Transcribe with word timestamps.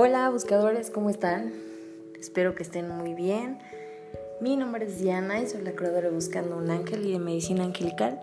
Hola 0.00 0.30
buscadores, 0.30 0.92
¿cómo 0.92 1.10
están? 1.10 1.52
Espero 2.20 2.54
que 2.54 2.62
estén 2.62 2.88
muy 2.88 3.14
bien. 3.14 3.58
Mi 4.40 4.54
nombre 4.54 4.86
es 4.86 5.00
Diana 5.00 5.40
y 5.40 5.48
soy 5.48 5.62
la 5.62 5.72
creadora 5.72 6.06
de 6.06 6.14
Buscando 6.14 6.56
un 6.56 6.70
Ángel 6.70 7.04
y 7.04 7.14
de 7.14 7.18
Medicina 7.18 7.64
Angelical. 7.64 8.20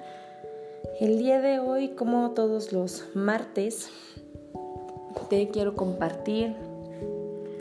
El 1.02 1.18
día 1.18 1.42
de 1.42 1.60
hoy, 1.60 1.90
como 1.90 2.32
todos 2.32 2.72
los 2.72 3.14
martes, 3.14 3.90
te 5.30 5.50
quiero 5.50 5.76
compartir 5.76 6.56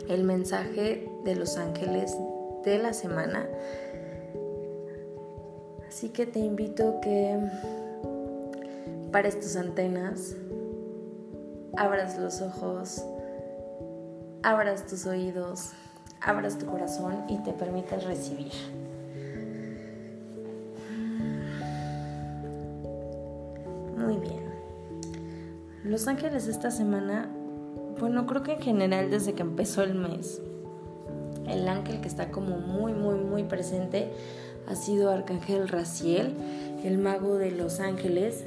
el 0.07 0.23
mensaje 0.23 1.11
de 1.25 1.35
los 1.35 1.57
ángeles 1.57 2.15
de 2.63 2.77
la 2.77 2.93
semana. 2.93 3.49
Así 5.89 6.07
que 6.07 6.25
te 6.25 6.39
invito 6.39 7.01
que 7.01 7.37
pares 9.11 9.37
tus 9.41 9.57
antenas, 9.57 10.37
abras 11.75 12.17
los 12.17 12.41
ojos, 12.41 13.03
abras 14.45 14.85
tus 14.85 15.07
oídos, 15.07 15.71
abras 16.21 16.59
tu 16.59 16.67
corazón 16.67 17.23
y 17.27 17.39
te 17.39 17.51
permitas 17.51 18.03
recibir. 18.03 18.51
Muy 23.97 24.17
bien. 24.17 24.45
Los 25.83 26.07
ángeles 26.07 26.45
esta 26.47 26.69
semana, 26.69 27.27
bueno, 27.99 28.27
creo 28.27 28.43
que 28.43 28.53
en 28.53 28.61
general 28.61 29.09
desde 29.09 29.33
que 29.33 29.41
empezó 29.41 29.81
el 29.81 29.95
mes, 29.95 30.39
el 31.47 31.67
ángel 31.67 31.99
que 32.01 32.07
está 32.07 32.29
como 32.29 32.59
muy, 32.59 32.93
muy, 32.93 33.15
muy 33.15 33.43
presente 33.45 34.11
ha 34.67 34.75
sido 34.75 35.09
Arcángel 35.09 35.67
Raciel, 35.69 36.35
el 36.83 36.99
mago 36.99 37.39
de 37.39 37.49
los 37.49 37.79
ángeles, 37.79 38.43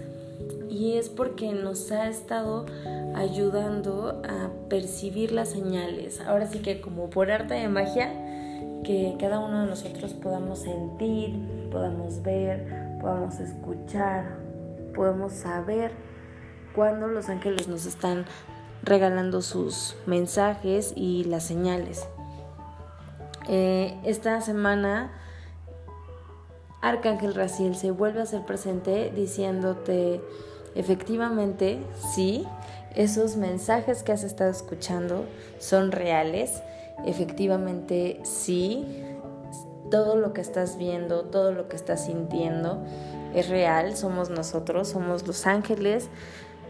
y 0.68 0.96
es 0.96 1.08
porque 1.08 1.52
nos 1.52 1.90
ha 1.92 2.08
estado 2.08 2.66
ayudando 3.14 4.22
a 4.24 4.50
percibir 4.68 5.32
las 5.32 5.50
señales. 5.50 6.20
Ahora 6.20 6.46
sí 6.46 6.60
que 6.60 6.80
como 6.80 7.10
por 7.10 7.30
arte 7.30 7.54
de 7.54 7.68
magia, 7.68 8.12
que 8.84 9.16
cada 9.18 9.38
uno 9.40 9.62
de 9.62 9.66
nosotros 9.66 10.14
podamos 10.14 10.60
sentir, 10.60 11.68
podamos 11.70 12.22
ver, 12.22 12.98
podamos 13.00 13.40
escuchar, 13.40 14.38
podamos 14.94 15.32
saber 15.32 15.92
cuando 16.74 17.06
los 17.06 17.28
ángeles 17.28 17.68
nos 17.68 17.86
están 17.86 18.24
regalando 18.82 19.42
sus 19.42 19.96
mensajes 20.06 20.92
y 20.94 21.24
las 21.24 21.44
señales. 21.44 22.06
Eh, 23.48 23.98
esta 24.04 24.40
semana 24.40 25.10
Arcángel 26.80 27.34
Raciel 27.34 27.74
se 27.74 27.90
vuelve 27.90 28.20
a 28.22 28.26
ser 28.26 28.44
presente 28.44 29.10
diciéndote 29.14 30.20
efectivamente 30.74 31.78
sí, 32.14 32.46
esos 32.94 33.36
mensajes 33.36 34.02
que 34.02 34.12
has 34.12 34.24
estado 34.24 34.50
escuchando 34.50 35.24
son 35.58 35.92
reales, 35.92 36.62
efectivamente 37.04 38.20
sí, 38.24 39.04
todo 39.90 40.16
lo 40.16 40.32
que 40.32 40.40
estás 40.40 40.78
viendo, 40.78 41.24
todo 41.24 41.52
lo 41.52 41.68
que 41.68 41.76
estás 41.76 42.06
sintiendo 42.06 42.82
es 43.34 43.48
real, 43.48 43.96
somos 43.96 44.30
nosotros, 44.30 44.88
somos 44.88 45.26
los 45.26 45.46
ángeles. 45.46 46.08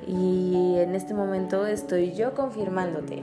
Y 0.06 0.76
en 0.78 0.94
este 0.94 1.14
momento 1.14 1.66
estoy 1.66 2.14
yo 2.14 2.34
confirmándote. 2.34 3.22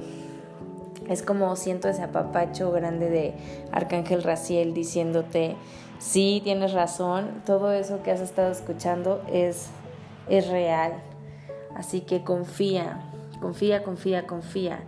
Es 1.10 1.22
como 1.22 1.56
siento 1.56 1.88
ese 1.88 2.04
apapacho 2.04 2.72
grande 2.72 3.10
de 3.10 3.34
Arcángel 3.72 4.24
Raciel 4.24 4.74
diciéndote, 4.74 5.56
sí, 6.00 6.42
tienes 6.44 6.74
razón, 6.74 7.42
todo 7.46 7.72
eso 7.72 8.02
que 8.04 8.12
has 8.12 8.22
estado 8.22 8.52
escuchando 8.52 9.22
es, 9.32 9.68
es 10.30 10.48
real. 10.48 10.94
Así 11.76 12.02
que 12.02 12.24
confía, 12.24 13.02
confía, 13.42 13.84
confía, 13.84 14.26
confía. 14.26 14.80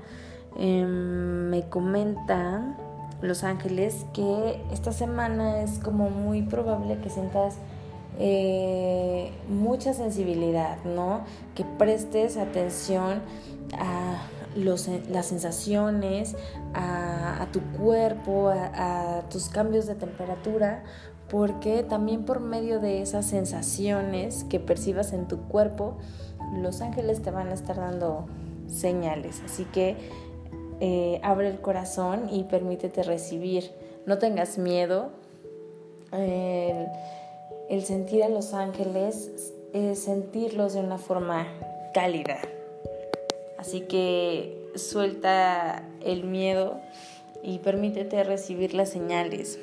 Em, 0.58 1.50
me 1.50 1.70
comentan 1.70 2.78
los 3.22 3.44
ángeles 3.44 4.06
que 4.14 4.62
esta 4.72 4.92
semana 4.92 5.62
es 5.62 5.80
como 5.80 6.10
muy 6.10 6.44
probable 6.44 7.00
que 7.00 7.10
sientas 7.10 7.58
eh, 8.20 9.32
mucha 9.48 9.94
sensibilidad, 9.94 10.78
¿no? 10.84 11.22
Que 11.56 11.64
prestes 11.64 12.38
atención 12.38 13.22
a 13.78 14.24
las 14.56 15.26
sensaciones, 15.28 16.36
a, 16.74 17.48
tu 17.52 17.62
cuerpo, 17.78 18.50
a, 18.50 19.22
tus 19.30 19.50
cambios 19.50 19.86
de 19.86 19.94
temperatura, 19.94 20.84
porque 21.30 21.84
también 21.84 22.24
por 22.24 22.40
medio 22.40 22.80
de 22.80 23.02
esas 23.02 23.26
sensaciones 23.26 24.46
que 24.46 24.60
percibas 24.60 25.14
en 25.14 25.28
tu 25.28 25.40
cuerpo, 25.48 25.98
los 26.54 26.82
ángeles 26.82 27.22
te 27.22 27.32
van 27.32 27.50
a 27.50 27.54
estar 27.54 27.76
dando 27.76 28.28
señales. 28.68 29.42
Así 29.44 29.66
que 29.66 29.96
eh, 30.80 31.20
abre 31.24 31.50
el 31.50 31.60
corazón 31.60 32.30
y 32.32 32.44
permítete 32.44 33.04
recibir. 33.04 33.72
No 34.06 34.20
tengas 34.20 34.58
miedo. 34.58 35.10
El, 36.14 36.88
el 37.70 37.84
sentir 37.84 38.24
a 38.24 38.30
los 38.30 38.54
ángeles 38.54 39.52
es 39.74 40.00
sentirlos 40.00 40.74
de 40.74 40.80
una 40.80 40.98
forma 40.98 41.48
cálida. 41.94 42.40
Así 43.58 43.82
que 43.82 44.72
suelta 44.76 45.84
el 46.06 46.24
miedo 46.24 46.80
y 47.44 47.60
permítete 47.60 48.24
recibir 48.24 48.74
las 48.74 48.90
señales. 48.90 49.60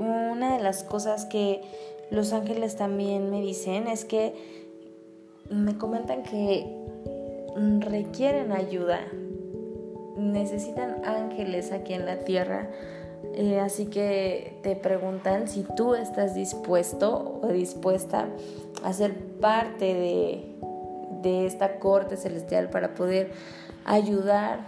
Una 0.00 0.56
de 0.56 0.62
las 0.62 0.82
cosas 0.82 1.26
que 1.26 1.60
los 2.10 2.32
ángeles 2.32 2.76
también 2.76 3.30
me 3.30 3.42
dicen 3.42 3.86
es 3.86 4.06
que 4.06 4.32
me 5.50 5.76
comentan 5.76 6.22
que 6.22 6.74
requieren 7.80 8.52
ayuda, 8.52 9.00
necesitan 10.16 11.04
ángeles 11.04 11.70
aquí 11.70 11.92
en 11.92 12.06
la 12.06 12.20
tierra. 12.20 12.70
Eh, 13.34 13.60
así 13.60 13.86
que 13.86 14.58
te 14.62 14.74
preguntan 14.74 15.48
si 15.48 15.66
tú 15.76 15.94
estás 15.94 16.34
dispuesto 16.34 17.38
o 17.42 17.48
dispuesta 17.48 18.28
a 18.82 18.94
ser 18.94 19.14
parte 19.38 19.84
de, 19.84 20.56
de 21.20 21.44
esta 21.44 21.78
corte 21.78 22.16
celestial 22.16 22.70
para 22.70 22.94
poder 22.94 23.32
ayudar 23.84 24.60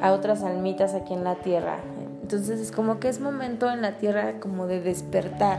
a 0.00 0.12
otras 0.12 0.42
almitas 0.42 0.94
aquí 0.94 1.14
en 1.14 1.22
la 1.22 1.36
tierra. 1.36 1.78
Entonces 2.22 2.60
es 2.60 2.72
como 2.72 3.00
que 3.00 3.08
es 3.08 3.20
momento 3.20 3.70
en 3.70 3.82
la 3.82 3.98
tierra 3.98 4.40
como 4.40 4.66
de 4.66 4.80
despertar. 4.80 5.58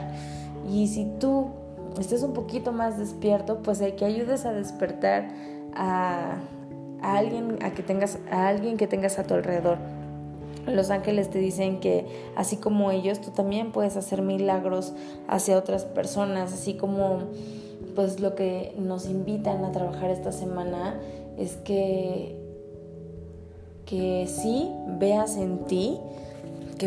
Y 0.69 0.87
si 0.87 1.05
tú 1.19 1.49
estés 1.99 2.23
un 2.23 2.33
poquito 2.33 2.71
más 2.71 2.97
despierto, 2.97 3.59
pues 3.61 3.81
hay 3.81 3.93
que 3.93 4.05
ayudes 4.05 4.45
a 4.45 4.53
despertar 4.53 5.27
a, 5.75 6.37
a 7.01 7.17
alguien 7.17 7.57
a 7.61 7.71
que 7.71 7.83
tengas 7.83 8.17
a 8.31 8.47
alguien 8.47 8.77
que 8.77 8.87
tengas 8.87 9.19
a 9.19 9.23
tu 9.23 9.33
alrededor. 9.33 9.77
Los 10.65 10.89
ángeles 10.89 11.29
te 11.29 11.39
dicen 11.39 11.81
que 11.81 12.05
así 12.37 12.55
como 12.55 12.91
ellos, 12.91 13.19
tú 13.19 13.31
también 13.31 13.73
puedes 13.73 13.97
hacer 13.97 14.21
milagros 14.21 14.93
hacia 15.27 15.57
otras 15.57 15.83
personas, 15.83 16.53
así 16.53 16.75
como 16.75 17.23
pues 17.95 18.19
lo 18.19 18.35
que 18.35 18.73
nos 18.77 19.07
invitan 19.07 19.65
a 19.65 19.71
trabajar 19.71 20.09
esta 20.09 20.31
semana 20.31 20.99
es 21.37 21.57
que, 21.57 22.35
que 23.85 24.25
sí 24.27 24.71
veas 24.99 25.37
en 25.37 25.65
ti 25.65 25.99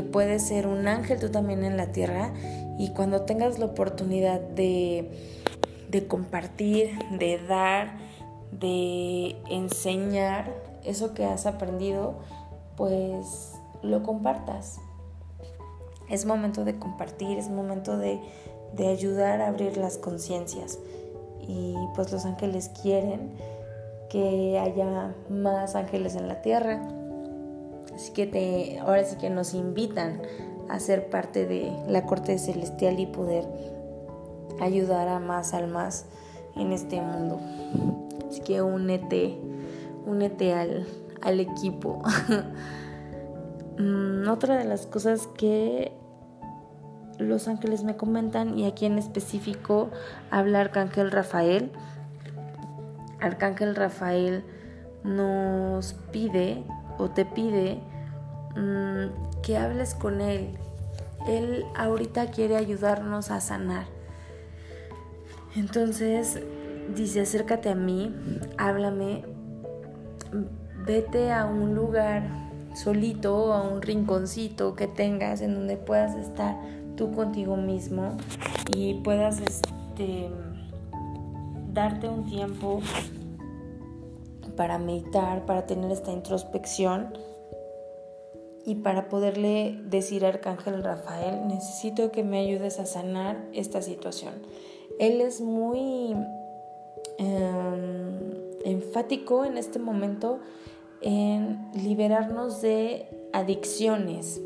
puedes 0.03 0.47
ser 0.47 0.67
un 0.67 0.89
ángel 0.89 1.19
tú 1.19 1.31
también 1.31 1.65
en 1.65 1.77
la 1.77 1.93
tierra 1.93 2.33
y 2.79 2.91
cuando 2.91 3.23
tengas 3.23 3.59
la 3.59 3.67
oportunidad 3.67 4.41
de, 4.41 5.11
de 5.89 6.07
compartir, 6.07 6.99
de 7.19 7.39
dar, 7.39 7.99
de 8.53 9.37
enseñar 9.51 10.53
eso 10.85 11.15
que 11.15 11.25
has 11.25 11.47
aprendido, 11.47 12.19
pues 12.77 13.55
lo 13.83 14.03
compartas. 14.03 14.79
Es 16.09 16.25
momento 16.25 16.65
de 16.65 16.79
compartir, 16.79 17.39
es 17.39 17.49
momento 17.49 17.99
de, 17.99 18.21
de 18.75 18.89
ayudar 18.89 19.41
a 19.41 19.49
abrir 19.49 19.77
las 19.77 19.99
conciencias. 19.99 20.79
Y 21.49 21.75
pues 21.95 22.13
los 22.13 22.25
ángeles 22.25 22.71
quieren 22.83 23.33
que 24.09 24.59
haya 24.59 25.15
más 25.29 25.75
ángeles 25.75 26.15
en 26.15 26.29
la 26.29 26.43
tierra. 26.43 26.81
Así 27.97 28.13
que 28.13 28.27
te, 28.27 28.79
ahora 28.79 29.03
sí 29.05 29.17
que 29.17 29.31
nos 29.31 29.55
invitan 29.55 30.21
a 30.69 30.79
ser 30.79 31.09
parte 31.11 31.47
de 31.47 31.73
la 31.89 32.05
corte 32.05 32.39
celestial 32.39 33.01
y 33.01 33.07
poder 33.07 33.45
ayudar 34.61 35.09
a 35.09 35.19
más 35.19 35.55
almas 35.55 36.05
en 36.57 36.73
este 36.73 37.01
mundo. 37.01 37.41
Así 38.29 38.43
que 38.43 38.61
únete, 38.61 39.39
únete 40.07 40.53
al, 40.53 40.87
al 41.23 41.41
equipo. 41.41 42.03
Mm, 43.79 44.27
otra 44.31 44.57
de 44.57 44.65
las 44.65 44.87
cosas 44.87 45.27
que 45.37 45.93
los 47.19 47.47
ángeles 47.47 47.85
me 47.85 47.95
comentan 47.95 48.59
y 48.59 48.65
aquí 48.65 48.87
en 48.87 48.97
específico 48.97 49.91
habla 50.31 50.61
Arcángel 50.61 51.11
Rafael. 51.11 51.71
Arcángel 53.21 53.77
Rafael 53.77 54.45
nos 55.05 55.93
pide 56.11 56.65
o 56.99 57.11
te 57.11 57.25
pide 57.25 57.81
mm, 58.57 59.43
que 59.43 59.57
hables 59.57 59.95
con 59.95 60.21
él. 60.21 60.57
Él 61.29 61.65
ahorita 61.77 62.31
quiere 62.31 62.57
ayudarnos 62.57 63.31
a 63.31 63.41
sanar. 63.41 63.87
Entonces 65.57 66.41
dice, 66.95 67.23
acércate 67.23 67.71
a 67.71 67.75
mí, 67.75 68.15
háblame, 68.59 69.25
vete 70.87 71.33
a 71.33 71.47
un 71.47 71.75
lugar 71.75 72.47
solito 72.75 73.55
a 73.55 73.63
un 73.63 73.81
rinconcito 73.81 74.77
que 74.77 74.87
tengas 74.87 75.41
en 75.41 75.55
donde 75.55 75.77
puedas 75.77 76.15
estar 76.15 76.57
tú 76.97 77.11
contigo 77.13 77.57
mismo 77.57 78.17
y 78.75 78.95
puedas 78.95 79.41
este, 79.41 80.31
darte 81.73 82.09
un 82.09 82.27
tiempo 82.27 82.81
para 84.57 84.79
meditar, 84.79 85.45
para 85.47 85.67
tener 85.67 85.91
esta 85.93 86.13
introspección 86.13 87.17
y 88.65 88.77
para 88.77 89.09
poderle 89.09 89.79
decir 89.85 90.25
a 90.25 90.29
Arcángel 90.29 90.83
Rafael, 90.83 91.47
necesito 91.47 92.11
que 92.11 92.25
me 92.25 92.41
ayudes 92.41 92.81
a 92.81 92.87
sanar 92.87 93.37
esta 93.53 93.81
situación. 93.81 94.35
Él 94.99 95.21
es 95.21 95.41
muy 95.41 96.17
em, 97.19 98.21
enfático 98.65 99.45
en 99.45 99.57
este 99.57 99.79
momento 99.79 100.41
en 101.01 101.71
liberarnos 101.75 102.61
de 102.61 103.07
adicciones. 103.33 104.41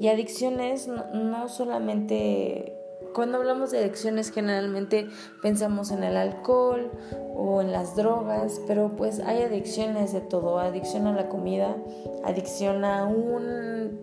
Y 0.00 0.08
adicciones 0.08 0.88
no, 0.88 1.48
solamente, 1.48 2.81
cuando 3.14 3.38
hablamos 3.38 3.70
de 3.70 3.78
adicciones 3.78 4.30
generalmente 4.30 5.08
pensamos 5.42 5.90
en 5.90 6.04
el 6.04 6.16
alcohol 6.16 6.90
o 7.34 7.60
en 7.60 7.72
las 7.72 7.96
drogas, 7.96 8.60
pero 8.66 8.96
pues 8.96 9.20
hay 9.20 9.42
adicciones 9.42 10.12
de 10.12 10.20
todo, 10.20 10.58
adicción 10.58 11.06
a 11.06 11.12
la 11.12 11.28
comida, 11.28 11.76
adicción 12.24 12.84
a 12.84 13.04
un, 13.04 14.00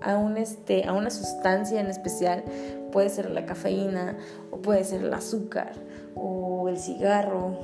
a 0.00 0.16
un 0.16 0.36
este, 0.36 0.84
a 0.86 0.92
una 0.92 1.10
sustancia 1.10 1.80
en 1.80 1.86
especial, 1.86 2.44
puede 2.92 3.08
ser 3.08 3.30
la 3.30 3.46
cafeína 3.46 4.16
o 4.50 4.58
puede 4.58 4.84
ser 4.84 5.02
el 5.02 5.14
azúcar 5.14 5.72
o 6.14 6.68
el 6.68 6.78
cigarro. 6.78 7.58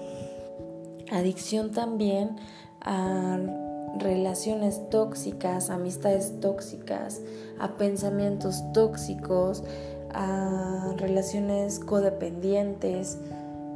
Adicción 1.11 1.71
también 1.71 2.37
a 2.81 3.39
relaciones 3.99 4.89
tóxicas, 4.91 5.71
amistades 5.71 6.41
tóxicas, 6.41 7.21
a 7.59 7.77
pensamientos 7.77 8.63
tóxicos, 8.73 9.63
a 10.17 10.95
relaciones 10.97 11.79
codependientes, 11.79 13.19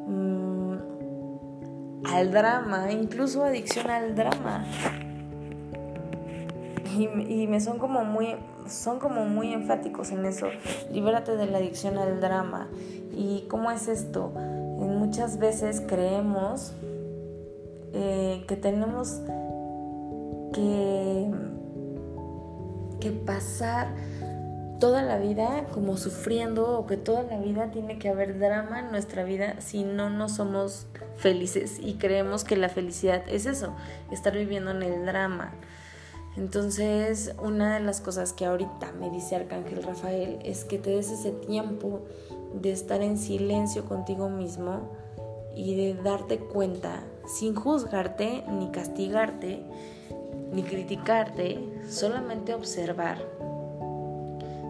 mm, 0.07 0.75
al 2.07 2.31
drama, 2.33 2.91
incluso 2.91 3.45
adicción 3.45 3.91
al 3.91 4.15
drama. 4.15 4.65
Y, 6.97 7.47
me 7.47 7.61
son 7.61 7.79
como 7.79 8.05
muy 8.05 8.35
son 8.67 8.99
como 8.99 9.25
muy 9.25 9.53
enfáticos 9.53 10.11
en 10.13 10.25
eso. 10.25 10.47
Libérate 10.93 11.37
de 11.37 11.47
la 11.47 11.59
adicción 11.59 11.99
al 11.99 12.21
drama. 12.21 12.69
¿Y 13.13 13.47
cómo 13.49 13.71
es 13.71 13.89
esto? 13.89 14.33
muchas 14.81 15.39
veces 15.39 15.83
creemos 15.87 16.73
eh, 17.93 18.45
que 18.47 18.57
tenemos 18.57 19.21
que, 20.53 21.31
que 23.01 23.11
pasar 23.11 23.89
toda 24.81 25.03
la 25.03 25.19
vida 25.19 25.67
como 25.73 25.97
sufriendo 25.97 26.79
o 26.79 26.87
que 26.87 26.97
toda 26.97 27.23
la 27.23 27.39
vida 27.39 27.71
tiene 27.71 27.99
que 27.99 28.09
haber 28.09 28.39
drama 28.39 28.81
en 28.81 28.91
nuestra 28.91 29.23
vida 29.23 29.61
si 29.61 29.85
no 29.85 30.11
no 30.11 30.29
somos 30.29 30.87
felices 31.17 31.79
y 31.81 31.95
creemos 31.95 32.45
que 32.45 32.57
la 32.57 32.69
felicidad 32.69 33.23
es 33.29 33.47
eso, 33.47 33.75
estar 34.11 34.33
viviendo 34.33 34.73
en 34.73 34.83
el 34.83 35.07
drama. 35.07 35.53
Entonces, 36.37 37.35
una 37.43 37.75
de 37.75 37.81
las 37.81 38.01
cosas 38.01 38.33
que 38.33 38.47
ahorita 38.47 38.93
me 38.93 39.11
dice 39.11 39.37
Arcángel 39.37 39.83
Rafael 39.83 40.39
es 40.45 40.65
que 40.65 40.79
te 40.79 40.91
des 40.91 41.11
ese 41.11 41.33
tiempo 41.33 42.01
de 42.55 42.73
estar 42.73 43.03
en 43.03 43.19
silencio 43.19 43.85
contigo 43.85 44.31
mismo 44.31 44.91
y 45.55 45.75
de 45.75 45.95
darte 46.03 46.39
cuenta 46.39 47.05
sin 47.27 47.55
juzgarte 47.55 48.45
ni 48.49 48.71
castigarte 48.71 49.63
ni 50.53 50.63
criticarte, 50.63 51.61
solamente 51.89 52.55
observar, 52.55 53.19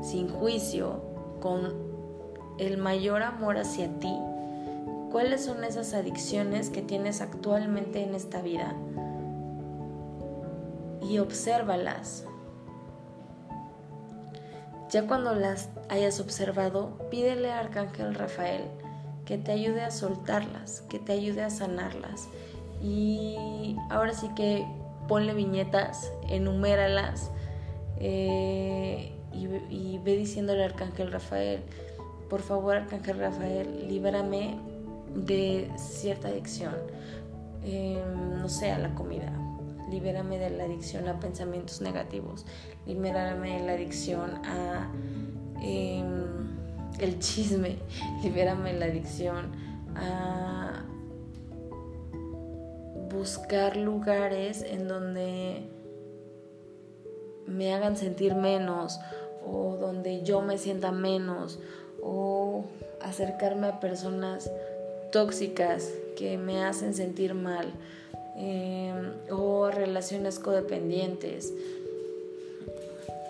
sin 0.02 0.28
juicio, 0.28 1.02
con 1.40 1.90
el 2.58 2.76
mayor 2.76 3.22
amor 3.22 3.58
hacia 3.58 3.88
ti, 3.98 4.14
cuáles 5.10 5.44
son 5.44 5.64
esas 5.64 5.94
adicciones 5.94 6.70
que 6.70 6.82
tienes 6.82 7.20
actualmente 7.20 8.02
en 8.02 8.14
esta 8.14 8.42
vida 8.42 8.74
y 11.02 11.18
obsérvalas. 11.18 12.24
Ya 14.90 15.06
cuando 15.06 15.34
las 15.34 15.70
hayas 15.88 16.20
observado, 16.20 16.98
pídele 17.10 17.50
a 17.50 17.60
Arcángel 17.60 18.14
Rafael 18.14 18.64
que 19.24 19.38
te 19.38 19.52
ayude 19.52 19.82
a 19.82 19.92
soltarlas, 19.92 20.80
que 20.82 20.98
te 20.98 21.12
ayude 21.12 21.42
a 21.42 21.50
sanarlas. 21.50 22.28
Y 22.82 23.76
ahora 23.88 24.12
sí 24.12 24.28
que 24.34 24.66
ponle 25.06 25.34
viñetas, 25.34 26.12
enuméralas 26.28 27.30
eh, 28.00 29.19
y, 29.32 29.98
ve 29.98 30.16
diciéndole 30.16 30.64
al 30.64 30.70
Arcángel 30.72 31.12
Rafael, 31.12 31.60
por 32.28 32.40
favor 32.40 32.76
Arcángel 32.76 33.18
Rafael, 33.18 33.88
libérame 33.88 34.58
de 35.14 35.70
cierta 35.76 36.28
adicción, 36.28 36.74
em, 37.64 38.38
no 38.38 38.48
sé, 38.48 38.70
a 38.70 38.78
la 38.78 38.94
comida, 38.94 39.32
libérame 39.90 40.38
de 40.38 40.50
la 40.50 40.64
adicción 40.64 41.08
a 41.08 41.18
pensamientos 41.18 41.80
negativos, 41.80 42.46
libérame 42.86 43.60
de 43.60 43.66
la 43.66 43.72
adicción 43.72 44.40
a 44.44 44.90
em, 45.62 46.24
el 46.98 47.18
chisme, 47.18 47.78
libérame 48.22 48.72
de 48.72 48.78
la 48.78 48.86
adicción 48.86 49.52
a 49.96 50.84
buscar 53.10 53.76
lugares 53.76 54.62
en 54.62 54.86
donde 54.86 55.68
me 57.46 57.74
hagan 57.74 57.96
sentir 57.96 58.34
menos 58.34 59.00
o 59.46 59.76
donde 59.76 60.22
yo 60.22 60.42
me 60.42 60.58
sienta 60.58 60.92
menos 60.92 61.58
o 62.02 62.64
acercarme 63.00 63.66
a 63.66 63.80
personas 63.80 64.50
tóxicas 65.12 65.90
que 66.16 66.38
me 66.38 66.64
hacen 66.64 66.94
sentir 66.94 67.34
mal 67.34 67.72
em, 68.36 69.12
o 69.30 69.70
relaciones 69.70 70.38
codependientes. 70.38 71.52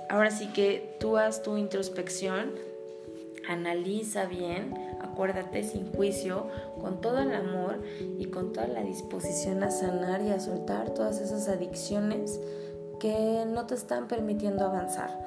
Ahora 0.09 0.31
sí 0.31 0.49
que 0.53 0.97
tú 0.99 1.17
haz 1.17 1.43
tu 1.43 1.57
introspección, 1.57 2.51
analiza 3.49 4.27
bien 4.27 4.75
acuérdate 5.21 5.63
sin 5.63 5.93
juicio, 5.93 6.47
con 6.81 7.01
todo 7.01 7.19
el 7.19 7.35
amor 7.35 7.83
y 8.19 8.27
con 8.27 8.53
toda 8.53 8.67
la 8.69 8.83
disposición 8.83 9.63
a 9.63 9.71
sanar 9.71 10.23
y 10.23 10.31
a 10.31 10.41
soltar 10.41 10.95
todas 10.95 11.21
esas 11.21 11.49
adicciones 11.49 12.41
que 12.99 13.45
no 13.47 13.67
te 13.67 13.75
están 13.75 14.09
permitiendo 14.09 14.65
avanzar. 14.65 15.19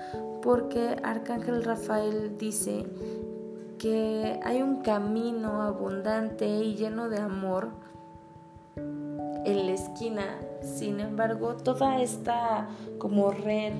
Porque 0.43 0.97
Arcángel 1.03 1.63
Rafael 1.63 2.38
dice 2.38 2.85
que 3.79 4.39
hay 4.43 4.62
un 4.62 4.81
camino 4.81 5.62
abundante 5.62 6.45
y 6.45 6.75
lleno 6.75 7.07
de 7.07 7.19
amor 7.19 7.69
en 8.75 9.67
la 9.67 9.71
esquina. 9.71 10.38
Sin 10.62 11.00
embargo, 11.00 11.55
toda 11.55 12.01
esta 12.01 12.67
como 12.97 13.31
red 13.31 13.73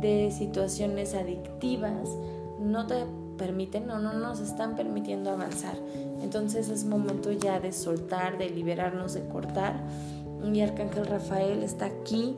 de 0.00 0.30
situaciones 0.30 1.14
adictivas 1.14 2.08
no 2.60 2.86
te 2.86 3.04
permiten 3.36 3.90
o 3.90 3.98
no 3.98 4.12
nos 4.12 4.38
están 4.38 4.76
permitiendo 4.76 5.30
avanzar. 5.30 5.74
Entonces 6.22 6.68
es 6.68 6.84
momento 6.84 7.32
ya 7.32 7.58
de 7.58 7.72
soltar, 7.72 8.38
de 8.38 8.48
liberarnos, 8.50 9.14
de 9.14 9.26
cortar. 9.26 9.80
Y 10.44 10.60
Arcángel 10.60 11.06
Rafael 11.06 11.62
está 11.62 11.86
aquí 11.86 12.36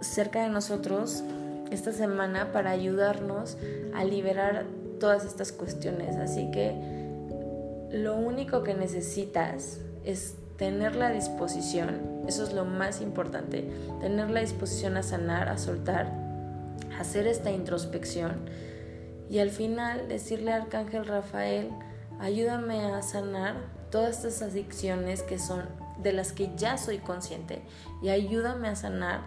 cerca 0.00 0.42
de 0.42 0.50
nosotros 0.50 1.24
esta 1.70 1.92
semana 1.92 2.52
para 2.52 2.70
ayudarnos 2.70 3.56
a 3.94 4.04
liberar 4.04 4.64
todas 4.98 5.24
estas 5.24 5.52
cuestiones. 5.52 6.16
Así 6.16 6.50
que 6.50 6.74
lo 7.92 8.16
único 8.16 8.62
que 8.62 8.74
necesitas 8.74 9.80
es 10.04 10.36
tener 10.56 10.96
la 10.96 11.10
disposición, 11.10 12.00
eso 12.26 12.42
es 12.42 12.52
lo 12.52 12.64
más 12.64 13.00
importante, 13.00 13.70
tener 14.00 14.30
la 14.30 14.40
disposición 14.40 14.96
a 14.96 15.02
sanar, 15.02 15.48
a 15.48 15.56
soltar, 15.56 16.12
hacer 16.98 17.26
esta 17.26 17.50
introspección 17.50 18.48
y 19.30 19.38
al 19.38 19.50
final 19.50 20.08
decirle 20.08 20.52
al 20.52 20.62
Arcángel 20.62 21.06
Rafael, 21.06 21.70
ayúdame 22.18 22.80
a 22.80 23.02
sanar 23.02 23.56
todas 23.90 24.24
estas 24.24 24.50
adicciones 24.50 25.22
que 25.22 25.38
son 25.38 25.62
de 26.02 26.12
las 26.12 26.32
que 26.32 26.50
ya 26.56 26.76
soy 26.78 26.98
consciente 26.98 27.62
y 28.02 28.08
ayúdame 28.08 28.68
a 28.68 28.76
sanar 28.76 29.20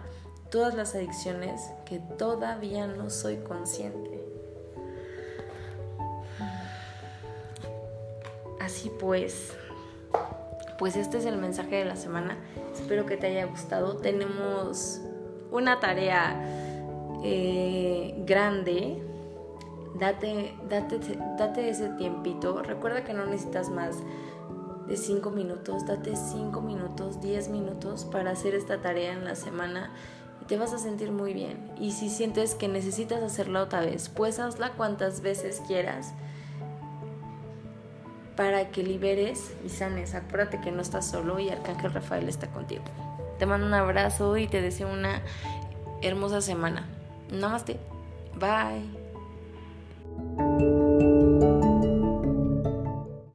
todas 0.52 0.74
las 0.74 0.94
adicciones 0.94 1.72
que 1.84 1.98
todavía 1.98 2.86
no 2.86 3.10
soy 3.10 3.38
consciente. 3.38 4.22
Así 8.60 8.92
pues, 9.00 9.52
pues 10.78 10.94
este 10.94 11.18
es 11.18 11.26
el 11.26 11.38
mensaje 11.38 11.74
de 11.74 11.84
la 11.84 11.96
semana. 11.96 12.36
Espero 12.72 13.04
que 13.04 13.16
te 13.16 13.26
haya 13.26 13.46
gustado. 13.46 13.96
Tenemos 13.96 15.00
una 15.50 15.80
tarea 15.80 16.40
eh, 17.24 18.14
grande 18.24 19.02
Date, 19.94 20.54
date, 20.70 20.98
date 21.38 21.68
ese 21.68 21.90
tiempito. 21.90 22.62
Recuerda 22.62 23.04
que 23.04 23.12
no 23.12 23.26
necesitas 23.26 23.68
más 23.68 23.98
de 24.86 24.96
5 24.96 25.30
minutos. 25.30 25.86
Date 25.86 26.16
5 26.16 26.60
minutos, 26.62 27.20
10 27.20 27.50
minutos 27.50 28.04
para 28.06 28.30
hacer 28.30 28.54
esta 28.54 28.80
tarea 28.80 29.12
en 29.12 29.24
la 29.24 29.34
semana. 29.34 29.92
Te 30.52 30.58
vas 30.58 30.74
a 30.74 30.78
sentir 30.78 31.12
muy 31.12 31.32
bien. 31.32 31.56
Y 31.80 31.92
si 31.92 32.10
sientes 32.10 32.54
que 32.54 32.68
necesitas 32.68 33.22
hacerla 33.22 33.62
otra 33.62 33.80
vez, 33.80 34.10
pues 34.10 34.38
hazla 34.38 34.72
cuantas 34.72 35.22
veces 35.22 35.62
quieras 35.66 36.12
para 38.36 38.68
que 38.68 38.82
liberes 38.82 39.54
y 39.64 39.70
sanes. 39.70 40.14
Acuérdate 40.14 40.60
que 40.60 40.70
no 40.70 40.82
estás 40.82 41.10
solo 41.10 41.38
y 41.38 41.48
Arcángel 41.48 41.94
Rafael 41.94 42.28
está 42.28 42.48
contigo. 42.48 42.84
Te 43.38 43.46
mando 43.46 43.66
un 43.66 43.72
abrazo 43.72 44.36
y 44.36 44.46
te 44.46 44.60
deseo 44.60 44.92
una 44.92 45.22
hermosa 46.02 46.42
semana. 46.42 46.86
Namaste. 47.30 47.80
Bye. 48.38 49.01